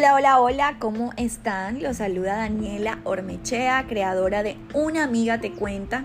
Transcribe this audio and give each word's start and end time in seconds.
Hola, 0.00 0.14
hola, 0.14 0.40
hola, 0.40 0.76
¿cómo 0.78 1.12
están? 1.18 1.82
Los 1.82 1.98
saluda 1.98 2.36
Daniela 2.36 3.00
Ormechea, 3.04 3.84
creadora 3.86 4.42
de 4.42 4.56
Una 4.72 5.04
amiga 5.04 5.42
te 5.42 5.52
cuenta, 5.52 6.04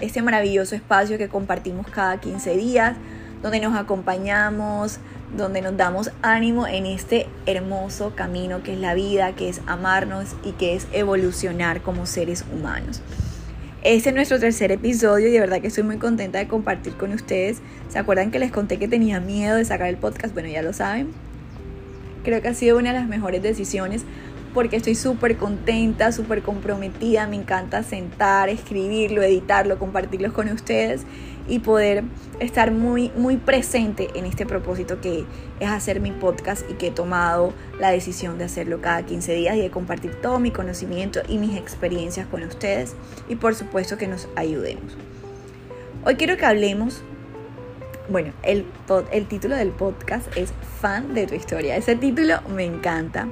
este 0.00 0.22
maravilloso 0.22 0.76
espacio 0.76 1.18
que 1.18 1.28
compartimos 1.28 1.88
cada 1.88 2.20
15 2.20 2.56
días, 2.56 2.96
donde 3.42 3.58
nos 3.58 3.76
acompañamos, 3.76 5.00
donde 5.36 5.60
nos 5.60 5.76
damos 5.76 6.12
ánimo 6.22 6.68
en 6.68 6.86
este 6.86 7.26
hermoso 7.46 8.14
camino 8.14 8.62
que 8.62 8.74
es 8.74 8.78
la 8.78 8.94
vida, 8.94 9.32
que 9.32 9.48
es 9.48 9.60
amarnos 9.66 10.36
y 10.44 10.52
que 10.52 10.76
es 10.76 10.86
evolucionar 10.92 11.82
como 11.82 12.06
seres 12.06 12.44
humanos. 12.54 13.02
Este 13.82 14.10
es 14.10 14.14
nuestro 14.14 14.38
tercer 14.38 14.70
episodio 14.70 15.26
y 15.26 15.32
de 15.32 15.40
verdad 15.40 15.60
que 15.60 15.66
estoy 15.66 15.82
muy 15.82 15.98
contenta 15.98 16.38
de 16.38 16.46
compartir 16.46 16.94
con 16.94 17.12
ustedes. 17.12 17.60
¿Se 17.88 17.98
acuerdan 17.98 18.30
que 18.30 18.38
les 18.38 18.52
conté 18.52 18.78
que 18.78 18.86
tenía 18.86 19.18
miedo 19.18 19.56
de 19.56 19.64
sacar 19.64 19.88
el 19.88 19.96
podcast? 19.96 20.32
Bueno, 20.32 20.48
ya 20.48 20.62
lo 20.62 20.72
saben 20.72 21.31
Creo 22.24 22.40
que 22.40 22.48
ha 22.48 22.54
sido 22.54 22.78
una 22.78 22.92
de 22.92 22.98
las 22.98 23.08
mejores 23.08 23.42
decisiones 23.42 24.04
porque 24.54 24.76
estoy 24.76 24.94
súper 24.94 25.36
contenta, 25.36 26.12
súper 26.12 26.42
comprometida, 26.42 27.26
me 27.26 27.36
encanta 27.36 27.82
sentar, 27.82 28.48
escribirlo, 28.48 29.22
editarlo, 29.22 29.78
compartirlo 29.78 30.32
con 30.32 30.48
ustedes 30.48 31.02
y 31.48 31.60
poder 31.60 32.04
estar 32.38 32.70
muy, 32.70 33.10
muy 33.16 33.36
presente 33.36 34.10
en 34.14 34.26
este 34.26 34.46
propósito 34.46 35.00
que 35.00 35.24
es 35.58 35.68
hacer 35.68 36.00
mi 36.00 36.12
podcast 36.12 36.68
y 36.70 36.74
que 36.74 36.88
he 36.88 36.90
tomado 36.90 37.52
la 37.80 37.90
decisión 37.90 38.38
de 38.38 38.44
hacerlo 38.44 38.80
cada 38.80 39.04
15 39.04 39.34
días 39.34 39.56
y 39.56 39.60
de 39.60 39.70
compartir 39.70 40.14
todo 40.20 40.38
mi 40.38 40.50
conocimiento 40.50 41.20
y 41.28 41.38
mis 41.38 41.56
experiencias 41.56 42.26
con 42.26 42.42
ustedes 42.42 42.94
y 43.28 43.36
por 43.36 43.54
supuesto 43.54 43.96
que 43.96 44.06
nos 44.06 44.28
ayudemos. 44.36 44.96
Hoy 46.04 46.16
quiero 46.16 46.36
que 46.36 46.44
hablemos 46.44 47.02
bueno, 48.12 48.32
el, 48.42 48.66
el 49.10 49.26
título 49.26 49.56
del 49.56 49.70
podcast 49.70 50.26
es 50.36 50.52
Fan 50.80 51.14
de 51.14 51.26
tu 51.26 51.34
historia. 51.34 51.76
Ese 51.76 51.96
título 51.96 52.42
me 52.54 52.64
encanta. 52.64 53.26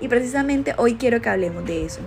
Y 0.00 0.08
precisamente 0.08 0.74
hoy 0.78 0.94
quiero 0.94 1.20
que 1.20 1.28
hablemos 1.28 1.66
de 1.66 1.84
eso. 1.84 2.00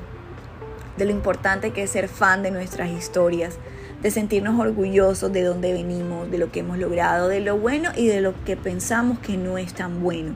De 0.98 1.06
lo 1.06 1.12
importante 1.12 1.72
que 1.72 1.84
es 1.84 1.92
ser 1.92 2.08
fan 2.08 2.42
de 2.42 2.50
nuestras 2.50 2.90
historias. 2.90 3.60
De 4.02 4.10
sentirnos 4.10 4.60
orgullosos 4.60 5.32
de 5.32 5.44
dónde 5.44 5.72
venimos, 5.72 6.32
de 6.32 6.40
lo 6.40 6.52
que 6.52 6.62
hemos 6.62 6.80
logrado, 6.80 7.28
de 7.28 7.42
lo 7.42 7.58
bueno 7.60 7.92
y 7.96 8.08
de 8.08 8.22
lo 8.22 8.34
que 8.44 8.58
pensamos 8.58 9.20
que 9.20 9.38
no 9.38 9.60
es 9.60 9.76
tan 9.76 10.02
bueno. 10.02 10.36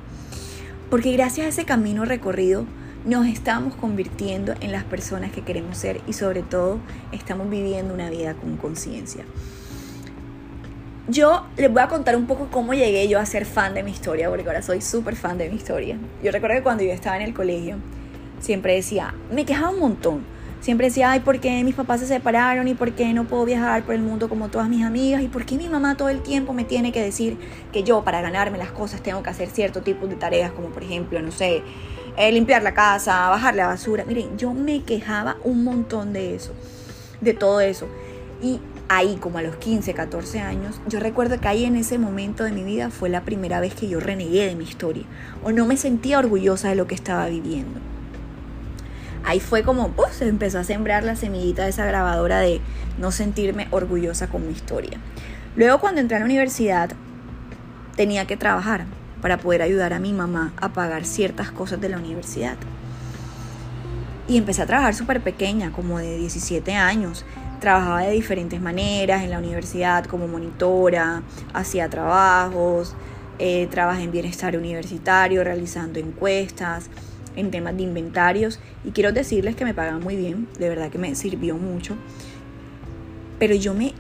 Porque 0.92 1.12
gracias 1.12 1.48
a 1.48 1.50
ese 1.50 1.66
camino 1.66 2.06
recorrido 2.06 2.66
nos 3.04 3.26
estamos 3.26 3.76
convirtiendo 3.76 4.54
en 4.60 4.72
las 4.72 4.84
personas 4.84 5.32
que 5.32 5.42
queremos 5.42 5.78
ser 5.78 6.02
y 6.06 6.14
sobre 6.14 6.44
todo 6.44 6.80
estamos 7.12 7.50
viviendo 7.50 7.94
una 7.94 8.12
vida 8.12 8.36
con 8.36 8.58
conciencia. 8.58 9.26
Yo 11.10 11.48
les 11.58 11.74
voy 11.74 11.82
a 11.82 11.88
contar 11.88 12.16
un 12.16 12.28
poco 12.28 12.50
cómo 12.52 12.76
llegué 12.76 13.08
yo 13.08 13.20
a 13.20 13.26
ser 13.26 13.46
fan 13.46 13.74
de 13.74 13.82
mi 13.82 13.90
historia, 13.90 14.30
porque 14.30 14.46
ahora 14.46 14.62
soy 14.62 14.80
súper 14.80 15.16
fan 15.16 15.40
de 15.40 15.50
mi 15.50 15.56
historia. 15.56 15.98
Yo 16.22 16.32
recuerdo 16.32 16.58
que 16.58 16.62
cuando 16.62 16.84
yo 16.84 16.92
estaba 16.92 17.16
en 17.16 17.24
el 17.24 17.34
colegio, 17.34 17.78
siempre 18.40 18.76
decía, 18.76 19.16
me 19.32 19.44
quejaba 19.44 19.72
un 19.72 19.80
montón. 19.80 20.24
Siempre 20.62 20.86
decía, 20.86 21.10
ay, 21.10 21.22
¿por 21.22 21.40
qué 21.40 21.64
mis 21.64 21.74
papás 21.74 22.02
se 22.02 22.06
separaron? 22.06 22.68
¿Y 22.68 22.76
por 22.76 22.92
qué 22.92 23.12
no 23.14 23.24
puedo 23.24 23.44
viajar 23.46 23.82
por 23.82 23.96
el 23.96 24.04
mundo 24.04 24.30
como 24.30 24.50
todas 24.50 24.70
mis 24.70 24.86
amigas? 24.86 25.24
¿Y 25.24 25.30
por 25.30 25.46
qué 25.46 25.56
mi 25.56 25.68
mamá 25.68 25.98
todo 25.98 26.10
el 26.10 26.22
tiempo 26.22 26.54
me 26.54 26.64
tiene 26.64 26.92
que 26.92 27.02
decir 27.02 27.40
que 27.74 27.82
yo, 27.82 28.04
para 28.04 28.22
ganarme 28.22 28.60
las 28.60 28.72
cosas, 28.72 29.02
tengo 29.02 29.24
que 29.24 29.32
hacer 29.32 29.50
cierto 29.50 29.82
tipo 29.82 30.06
de 30.06 30.14
tareas, 30.14 30.52
como 30.52 30.68
por 30.68 30.84
ejemplo, 30.84 31.20
no 31.24 31.32
sé, 31.32 31.64
eh, 32.18 32.32
limpiar 32.32 32.62
la 32.62 32.76
casa, 32.76 33.30
bajar 33.30 33.56
la 33.56 33.66
basura? 33.66 34.06
Miren, 34.06 34.38
yo 34.38 34.54
me 34.54 34.84
quejaba 34.84 35.38
un 35.44 35.64
montón 35.64 36.14
de 36.14 36.36
eso, 36.36 36.54
de 37.20 37.34
todo 37.34 37.62
eso. 37.62 37.88
Y 38.44 38.60
ahí, 38.90 39.18
como 39.18 39.38
a 39.38 39.42
los 39.42 39.56
15, 39.56 39.94
14 39.94 40.42
años, 40.42 40.82
yo 40.88 41.00
recuerdo 41.00 41.40
que 41.40 41.48
ahí 41.48 41.64
en 41.64 41.76
ese 41.76 41.98
momento 41.98 42.44
de 42.44 42.52
mi 42.52 42.64
vida 42.64 42.90
fue 42.90 43.08
la 43.08 43.22
primera 43.22 43.60
vez 43.60 43.76
que 43.76 43.88
yo 43.88 44.00
renegué 44.00 44.48
de 44.48 44.56
mi 44.56 44.64
historia 44.64 45.04
o 45.44 45.52
no 45.52 45.66
me 45.66 45.78
sentía 45.78 46.20
orgullosa 46.20 46.70
de 46.70 46.76
lo 46.76 46.88
que 46.88 46.96
estaba 46.96 47.28
viviendo. 47.28 47.80
Ahí 49.24 49.40
fue 49.40 49.64
como, 49.64 49.90
pues, 49.90 50.16
se 50.16 50.28
empezó 50.28 50.60
a 50.60 50.64
sembrar 50.64 51.04
la 51.04 51.16
semillita 51.16 51.64
de 51.64 51.70
esa 51.70 51.86
grabadora 51.86 52.40
de 52.40 52.62
no 52.98 53.12
sentirme 53.12 53.68
orgullosa 53.70 54.28
con 54.28 54.46
mi 54.46 54.54
historia. 54.54 54.98
Luego 55.56 55.80
cuando 55.80 56.02
entré 56.02 56.18
a 56.18 56.20
la 56.20 56.26
universidad, 56.26 56.90
tenía 57.96 58.26
que 58.26 58.38
trabajar 58.38 58.86
para 59.22 59.38
poder 59.38 59.62
ayudar 59.62 59.94
a 59.94 60.00
mi 60.00 60.14
mamá 60.14 60.54
a 60.58 60.70
pagar 60.70 61.06
ciertas 61.06 61.52
cosas 61.52 61.80
de 61.80 61.90
la 61.90 61.98
universidad. 61.98 62.58
Y 64.28 64.38
empecé 64.38 64.62
a 64.62 64.66
trabajar 64.66 64.96
súper 64.96 65.22
pequeña, 65.22 65.72
como 65.72 66.00
de 66.00 66.18
17 66.18 66.76
años. 66.76 67.26
Trabajaba 67.60 68.02
de 68.02 68.12
diferentes 68.12 68.62
maneras 68.62 69.24
en 69.24 69.32
la 69.32 69.38
universidad 69.38 70.06
como 70.06 70.28
monitora, 70.28 71.24
hacía 71.54 71.90
trabajos, 71.90 72.96
eh, 73.38 73.68
trabajé 73.70 74.04
en 74.04 74.12
bienestar 74.12 74.56
universitario, 74.56 75.44
realizando 75.44 76.00
encuestas, 76.00 76.90
en 77.36 77.52
temas 77.52 77.76
de 77.78 77.84
inventarios 77.84 78.60
y 78.84 78.92
quiero 78.92 79.12
decirles 79.12 79.56
que 79.56 79.66
me 79.66 79.74
pagaban 79.74 80.02
muy 80.02 80.16
bien, 80.16 80.48
de 80.58 80.70
verdad 80.70 80.90
que 80.90 80.98
me 80.98 81.16
sirvió 81.16 81.56
mucho, 81.56 81.96
pero 83.40 83.56
yo 83.56 83.74
me 83.74 83.94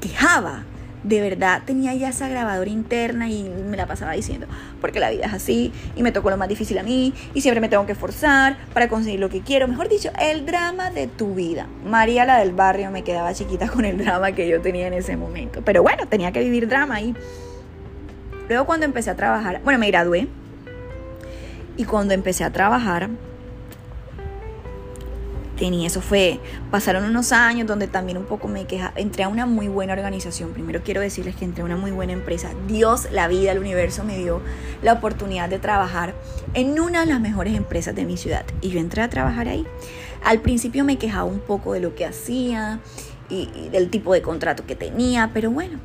quejaba 0.00 0.64
de 1.06 1.20
verdad 1.20 1.62
tenía 1.64 1.94
ya 1.94 2.08
esa 2.08 2.28
grabadora 2.28 2.68
interna 2.68 3.28
y 3.28 3.48
me 3.48 3.76
la 3.76 3.86
pasaba 3.86 4.12
diciendo, 4.12 4.46
porque 4.80 4.98
la 4.98 5.10
vida 5.10 5.26
es 5.26 5.32
así 5.32 5.72
y 5.94 6.02
me 6.02 6.10
tocó 6.10 6.30
lo 6.30 6.36
más 6.36 6.48
difícil 6.48 6.78
a 6.78 6.82
mí 6.82 7.14
y 7.32 7.40
siempre 7.40 7.60
me 7.60 7.68
tengo 7.68 7.86
que 7.86 7.92
esforzar 7.92 8.56
para 8.74 8.88
conseguir 8.88 9.20
lo 9.20 9.28
que 9.28 9.40
quiero. 9.40 9.68
Mejor 9.68 9.88
dicho, 9.88 10.10
el 10.20 10.46
drama 10.46 10.90
de 10.90 11.06
tu 11.06 11.34
vida. 11.34 11.66
María, 11.84 12.24
la 12.24 12.38
del 12.38 12.52
barrio, 12.52 12.90
me 12.90 13.04
quedaba 13.04 13.32
chiquita 13.34 13.68
con 13.72 13.84
el 13.84 13.98
drama 13.98 14.32
que 14.32 14.48
yo 14.48 14.60
tenía 14.60 14.88
en 14.88 14.94
ese 14.94 15.16
momento. 15.16 15.62
Pero 15.64 15.82
bueno, 15.82 16.06
tenía 16.08 16.32
que 16.32 16.40
vivir 16.40 16.68
drama 16.68 16.96
ahí. 16.96 17.14
Luego 18.48 18.64
cuando 18.66 18.86
empecé 18.86 19.10
a 19.10 19.16
trabajar, 19.16 19.60
bueno, 19.64 19.78
me 19.78 19.88
gradué 19.88 20.28
y 21.76 21.84
cuando 21.84 22.14
empecé 22.14 22.42
a 22.42 22.50
trabajar, 22.50 23.08
tenía, 25.56 25.86
eso 25.86 26.00
fue, 26.00 26.38
pasaron 26.70 27.04
unos 27.04 27.32
años 27.32 27.66
donde 27.66 27.88
también 27.88 28.18
un 28.18 28.24
poco 28.24 28.48
me 28.48 28.66
queja, 28.66 28.92
entré 28.96 29.24
a 29.24 29.28
una 29.28 29.46
muy 29.46 29.68
buena 29.68 29.92
organización, 29.92 30.52
primero 30.52 30.82
quiero 30.84 31.00
decirles 31.00 31.34
que 31.34 31.44
entré 31.44 31.62
a 31.62 31.64
una 31.64 31.76
muy 31.76 31.90
buena 31.90 32.12
empresa, 32.12 32.50
Dios, 32.68 33.08
la 33.10 33.28
vida, 33.28 33.52
el 33.52 33.58
universo 33.58 34.04
me 34.04 34.16
dio 34.16 34.40
la 34.82 34.92
oportunidad 34.92 35.48
de 35.48 35.58
trabajar 35.58 36.14
en 36.54 36.78
una 36.78 37.00
de 37.00 37.06
las 37.06 37.20
mejores 37.20 37.54
empresas 37.54 37.94
de 37.94 38.04
mi 38.04 38.16
ciudad 38.16 38.44
y 38.60 38.70
yo 38.70 38.78
entré 38.78 39.02
a 39.02 39.10
trabajar 39.10 39.48
ahí. 39.48 39.66
Al 40.24 40.40
principio 40.40 40.84
me 40.84 40.98
quejaba 40.98 41.24
un 41.24 41.40
poco 41.40 41.72
de 41.72 41.80
lo 41.80 41.94
que 41.94 42.04
hacía 42.04 42.80
y, 43.28 43.50
y 43.54 43.68
del 43.70 43.90
tipo 43.90 44.12
de 44.12 44.22
contrato 44.22 44.66
que 44.66 44.76
tenía, 44.76 45.30
pero 45.32 45.50
bueno, 45.50 45.78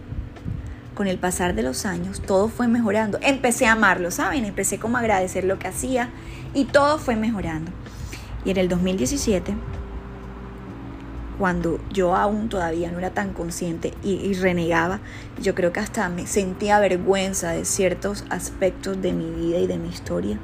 con 0.96 1.08
el 1.08 1.18
pasar 1.18 1.56
de 1.56 1.64
los 1.64 1.86
años 1.86 2.22
todo 2.22 2.48
fue 2.48 2.68
mejorando. 2.68 3.18
Empecé 3.22 3.66
a 3.66 3.74
amarlo, 3.74 4.12
¿saben? 4.12 4.46
Empecé 4.46 4.78
como 4.78 4.98
a 4.98 5.00
agradecer 5.00 5.44
lo 5.46 5.58
que 5.58 5.68
hacía 5.68 6.10
y 6.54 6.66
todo 6.66 7.00
fue 7.00 7.16
mejorando. 7.16 7.72
Y 8.46 8.52
en 8.52 8.58
el 8.58 8.70
2017, 8.70 9.54
cuando 11.38 11.80
yo 11.92 12.16
aún 12.16 12.50
todavía 12.50 12.92
no 12.92 13.00
era 13.00 13.12
tan 13.12 13.34
consciente 13.34 13.94
y, 14.04 14.34
renegaba, 14.34 15.00
yo 15.42 15.56
creo 15.56 15.74
que 15.74 15.80
hasta 15.80 16.08
me 16.10 16.28
sentía 16.28 16.80
vergüenza 16.80 17.52
de 17.52 17.66
ciertos 17.66 18.26
aspectos 18.30 19.02
de 19.02 19.12
mi 19.12 19.30
vida 19.32 19.58
y 19.58 19.68
de 19.68 19.78
mi 19.78 19.90
historia, 19.90 20.38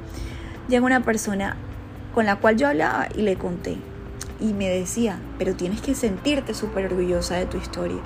llegó 0.68 0.86
una 0.86 1.04
persona 1.04 1.56
con 2.14 2.26
la 2.26 2.38
cual 2.38 2.58
yo 2.58 2.68
hablaba 2.68 3.10
y 3.16 3.22
le 3.22 3.36
conté. 3.36 3.78
Y 4.40 4.54
me 4.54 4.70
decía, 4.70 5.20
pero 5.38 5.56
tienes 5.56 5.82
que 5.82 5.96
sentirte 5.96 6.54
súper 6.54 6.86
orgullosa 6.86 7.36
de 7.36 7.46
tu 7.46 7.58
historia. 7.58 8.00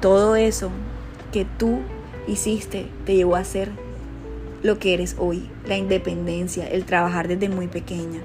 Todo 0.00 0.36
eso 0.36 0.70
que 1.30 1.44
tú 1.44 1.80
hiciste 2.26 2.86
te 3.04 3.16
llevó 3.16 3.36
a 3.36 3.44
ser 3.44 3.70
lo 4.62 4.78
que 4.78 4.94
eres 4.94 5.16
hoy, 5.18 5.50
la 5.66 5.76
independencia, 5.76 6.66
el 6.66 6.86
trabajar 6.86 7.28
desde 7.28 7.50
muy 7.50 7.66
pequeña, 7.66 8.20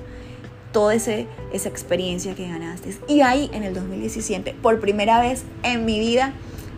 toda 0.71 0.93
ese, 0.93 1.27
esa 1.53 1.69
experiencia 1.69 2.35
que 2.35 2.47
ganaste. 2.47 2.95
Y 3.07 3.21
ahí 3.21 3.49
en 3.53 3.63
el 3.63 3.73
2017, 3.73 4.55
por 4.61 4.79
primera 4.79 5.19
vez 5.21 5.43
en 5.63 5.85
mi 5.85 5.99
vida, 5.99 6.33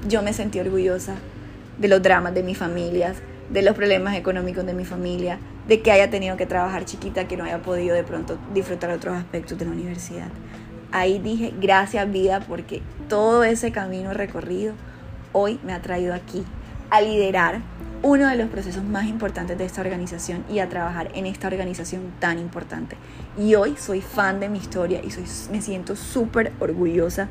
yo 0.07 0.22
me 0.22 0.34
sentí 0.34 0.59
orgullosa 0.59 1.16
de 1.78 1.88
los 1.88 2.02
dramas 2.02 2.34
de 2.34 2.44
mis 2.44 2.57
familias, 2.57 3.17
de 3.49 3.61
los 3.61 3.76
problemas 3.76 4.16
económicos 4.16 4.66
de 4.66 4.73
mi 4.73 4.85
familia, 4.85 5.40
de 5.67 5.82
que 5.82 5.91
haya 5.91 6.09
tenido 6.09 6.38
que 6.38 6.46
trabajar 6.46 6.85
chiquita, 6.85 7.28
que 7.28 7.38
no 7.38 7.43
haya 7.43 7.61
podido 7.61 7.96
de 7.96 8.03
pronto 8.03 8.38
disfrutar 8.53 8.91
otros 8.91 9.16
aspectos 9.16 9.58
de 9.58 9.66
la 9.66 9.72
universidad. 9.72 10.29
Ahí 10.91 11.20
dije, 11.20 11.53
gracias 11.59 12.11
vida, 12.11 12.41
porque 12.47 12.82
todo 13.08 13.44
ese 13.44 13.72
camino 13.72 14.14
recorrido 14.14 14.73
hoy 15.34 15.59
me 15.64 15.73
ha 15.73 15.82
traído 15.82 16.14
aquí 16.14 16.44
a 16.90 17.02
liderar 17.02 17.61
uno 18.03 18.27
de 18.27 18.35
los 18.35 18.49
procesos 18.49 18.83
más 18.83 19.05
importantes 19.05 19.57
de 19.57 19.65
esta 19.65 19.81
organización 19.81 20.43
y 20.49 20.59
a 20.59 20.69
trabajar 20.69 21.09
en 21.13 21.25
esta 21.25 21.47
organización 21.47 22.13
tan 22.19 22.39
importante. 22.39 22.97
Y 23.37 23.55
hoy 23.55 23.75
soy 23.77 24.01
fan 24.01 24.39
de 24.39 24.49
mi 24.49 24.57
historia 24.57 25.01
y 25.03 25.09
me 25.51 25.61
siento 25.61 25.95
súper 25.95 26.51
orgullosa 26.59 27.29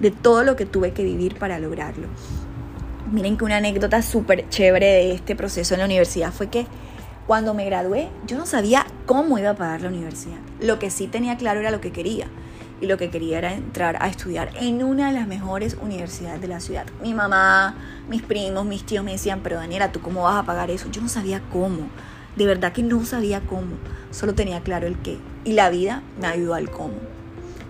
de 0.00 0.10
todo 0.10 0.44
lo 0.44 0.56
que 0.56 0.64
tuve 0.64 0.92
que 0.92 1.04
vivir 1.04 1.36
para 1.36 1.58
lograrlo. 1.58 2.08
Miren 3.12 3.36
que 3.36 3.44
una 3.44 3.56
anécdota 3.56 4.02
súper 4.02 4.48
chévere 4.48 4.86
de 4.86 5.12
este 5.12 5.36
proceso 5.36 5.74
en 5.74 5.80
la 5.80 5.86
universidad 5.86 6.32
fue 6.32 6.48
que 6.48 6.66
cuando 7.26 7.52
me 7.52 7.66
gradué 7.66 8.08
yo 8.26 8.38
no 8.38 8.46
sabía 8.46 8.86
cómo 9.06 9.38
iba 9.38 9.50
a 9.50 9.56
pagar 9.56 9.82
la 9.82 9.88
universidad. 9.88 10.38
Lo 10.60 10.78
que 10.78 10.90
sí 10.90 11.06
tenía 11.06 11.36
claro 11.36 11.60
era 11.60 11.70
lo 11.70 11.80
que 11.80 11.92
quería 11.92 12.28
y 12.80 12.86
lo 12.86 12.96
que 12.96 13.10
quería 13.10 13.38
era 13.38 13.54
entrar 13.54 13.96
a 14.00 14.08
estudiar 14.08 14.50
en 14.60 14.82
una 14.82 15.08
de 15.08 15.12
las 15.12 15.26
mejores 15.26 15.76
universidades 15.80 16.40
de 16.40 16.48
la 16.48 16.60
ciudad. 16.60 16.86
Mi 17.02 17.14
mamá, 17.14 17.74
mis 18.08 18.22
primos, 18.22 18.64
mis 18.64 18.84
tíos 18.84 19.04
me 19.04 19.12
decían, 19.12 19.40
pero 19.42 19.56
Daniela, 19.56 19.92
¿tú 19.92 20.00
cómo 20.00 20.22
vas 20.22 20.36
a 20.36 20.46
pagar 20.46 20.70
eso? 20.70 20.90
Yo 20.90 21.00
no 21.00 21.08
sabía 21.08 21.42
cómo. 21.52 21.88
De 22.36 22.46
verdad 22.46 22.72
que 22.72 22.82
no 22.82 23.04
sabía 23.04 23.40
cómo, 23.40 23.76
solo 24.12 24.34
tenía 24.34 24.60
claro 24.60 24.86
el 24.86 24.96
qué. 24.98 25.18
Y 25.44 25.52
la 25.52 25.70
vida 25.70 26.02
me 26.20 26.28
ayudó 26.28 26.54
al 26.54 26.70
cómo. 26.70 26.94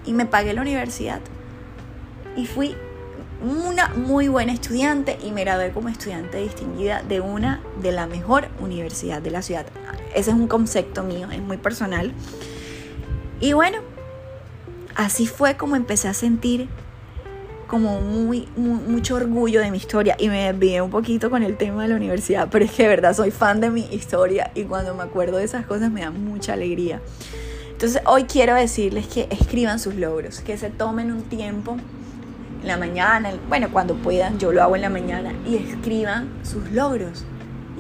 Y 0.05 0.13
me 0.13 0.27
pagué 0.27 0.53
la 0.53 0.61
universidad. 0.61 1.21
Y 2.37 2.47
fui 2.47 2.77
una 3.41 3.89
muy 3.91 4.29
buena 4.29 4.53
estudiante 4.53 5.17
y 5.23 5.31
me 5.31 5.43
gradué 5.43 5.71
como 5.71 5.89
estudiante 5.89 6.39
distinguida 6.39 7.03
de 7.03 7.21
una 7.21 7.61
de 7.81 7.93
la 7.93 8.07
mejor 8.07 8.49
universidad 8.61 9.23
de 9.23 9.31
la 9.31 9.43
ciudad. 9.43 9.67
Ese 10.15 10.31
es 10.31 10.37
un 10.37 10.49
concepto 10.49 11.03
mío, 11.03 11.31
es 11.31 11.41
muy 11.41 11.57
personal. 11.57 12.13
Y 13.41 13.53
bueno, 13.53 13.79
así 14.99 15.27
fue 15.27 15.57
como 15.57 15.77
empecé 15.77 16.09
a 16.09 16.13
sentir 16.15 16.69
como 17.69 18.01
muy, 18.01 18.49
mucho 18.57 19.15
orgullo 19.15 19.61
de 19.61 19.71
mi 19.71 19.77
historia 19.77 20.17
y 20.19 20.29
me 20.29 20.53
desvié 20.53 20.83
un 20.83 20.91
poquito 20.91 21.31
con 21.31 21.43
el 21.43 21.57
tema 21.57 21.83
de 21.83 21.89
la 21.89 21.97
universidad, 21.97 22.49
pero 22.51 22.65
es 22.65 22.73
que 22.73 22.83
de 22.83 22.89
verdad 22.89 23.15
soy 23.15 23.31
fan 23.31 23.61
de 23.61 23.71
mi 23.71 23.87
historia 23.93 24.51
y 24.55 24.65
cuando 24.65 24.95
me 24.95 25.05
acuerdo 25.05 25.37
de 25.37 25.45
esas 25.45 25.67
cosas 25.67 25.93
me 25.93 26.01
da 26.01 26.11
mucha 26.11 26.55
alegría. 26.55 27.01
Entonces 27.71 28.03
hoy 28.07 28.25
quiero 28.25 28.55
decirles 28.55 29.07
que 29.07 29.29
escriban 29.31 29.79
sus 29.79 29.95
logros, 29.95 30.41
que 30.41 30.59
se 30.59 30.69
tomen 30.69 31.13
un 31.13 31.23
tiempo 31.23 31.77
en 32.61 32.67
la 32.67 32.77
mañana, 32.77 33.31
bueno, 33.49 33.69
cuando 33.71 33.95
puedan, 33.95 34.41
yo 34.41 34.51
lo 34.51 34.63
hago 34.63 34.75
en 34.75 34.83
la 34.83 34.91
mañana, 34.91 35.33
y 35.47 35.57
escriban 35.57 36.29
sus 36.43 36.73
logros. 36.73 37.25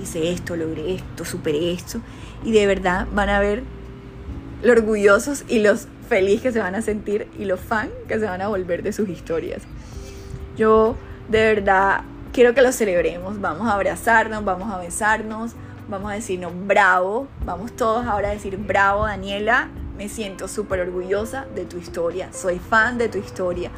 Hice 0.00 0.30
esto, 0.30 0.54
logré 0.54 0.94
esto, 0.94 1.24
superé 1.24 1.72
esto, 1.72 2.00
y 2.44 2.52
de 2.52 2.64
verdad 2.68 3.08
van 3.12 3.28
a 3.28 3.40
ver 3.40 3.64
lo 4.62 4.72
orgullosos 4.72 5.44
y 5.48 5.60
los 5.60 5.88
felices 6.08 6.42
que 6.42 6.52
se 6.52 6.58
van 6.60 6.74
a 6.74 6.82
sentir 6.82 7.28
y 7.38 7.44
los 7.44 7.60
fan 7.60 7.90
que 8.08 8.18
se 8.18 8.24
van 8.24 8.40
a 8.40 8.48
volver 8.48 8.82
de 8.82 8.92
sus 8.92 9.08
historias. 9.08 9.62
Yo 10.56 10.96
de 11.28 11.54
verdad 11.54 12.00
quiero 12.32 12.54
que 12.54 12.62
lo 12.62 12.72
celebremos, 12.72 13.40
vamos 13.40 13.68
a 13.68 13.74
abrazarnos, 13.74 14.44
vamos 14.44 14.72
a 14.72 14.78
besarnos, 14.78 15.52
vamos 15.88 16.10
a 16.10 16.14
decirnos 16.14 16.52
bravo, 16.66 17.28
vamos 17.44 17.72
todos 17.72 18.06
ahora 18.06 18.28
a 18.28 18.32
decir 18.32 18.56
bravo 18.56 19.06
Daniela, 19.06 19.68
me 19.96 20.08
siento 20.08 20.48
súper 20.48 20.80
orgullosa 20.80 21.46
de 21.54 21.64
tu 21.64 21.78
historia, 21.78 22.32
soy 22.32 22.58
fan 22.58 22.98
de 22.98 23.08
tu 23.08 23.18
historia. 23.18 23.70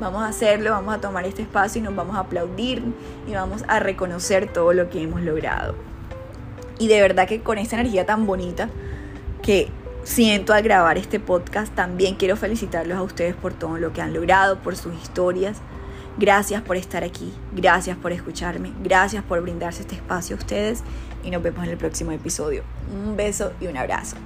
Vamos 0.00 0.22
a 0.22 0.28
hacerlo, 0.28 0.70
vamos 0.70 0.94
a 0.94 1.00
tomar 1.00 1.24
este 1.24 1.42
espacio 1.42 1.80
y 1.80 1.82
nos 1.82 1.94
vamos 1.94 2.16
a 2.16 2.20
aplaudir 2.20 2.82
y 3.26 3.32
vamos 3.32 3.64
a 3.66 3.80
reconocer 3.80 4.52
todo 4.52 4.72
lo 4.72 4.88
que 4.90 5.02
hemos 5.02 5.22
logrado. 5.22 5.74
Y 6.78 6.86
de 6.86 7.00
verdad 7.00 7.26
que 7.26 7.40
con 7.40 7.58
esta 7.58 7.80
energía 7.80 8.06
tan 8.06 8.24
bonita 8.24 8.68
que 9.42 9.68
siento 10.04 10.52
al 10.52 10.62
grabar 10.62 10.98
este 10.98 11.20
podcast, 11.20 11.74
también 11.74 12.14
quiero 12.14 12.36
felicitarlos 12.36 12.98
a 12.98 13.02
ustedes 13.02 13.34
por 13.34 13.52
todo 13.52 13.78
lo 13.78 13.92
que 13.92 14.00
han 14.00 14.12
logrado, 14.12 14.58
por 14.58 14.76
sus 14.76 14.94
historias. 14.94 15.58
Gracias 16.18 16.62
por 16.62 16.76
estar 16.76 17.04
aquí, 17.04 17.32
gracias 17.52 17.96
por 17.96 18.12
escucharme, 18.12 18.72
gracias 18.82 19.22
por 19.22 19.40
brindarse 19.40 19.82
este 19.82 19.94
espacio 19.94 20.34
a 20.34 20.38
ustedes 20.38 20.82
y 21.22 21.30
nos 21.30 21.42
vemos 21.42 21.64
en 21.64 21.70
el 21.70 21.76
próximo 21.76 22.10
episodio. 22.10 22.64
Un 22.92 23.16
beso 23.16 23.52
y 23.60 23.68
un 23.68 23.76
abrazo. 23.76 24.16